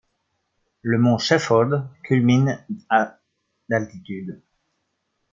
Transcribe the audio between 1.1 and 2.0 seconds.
Shefford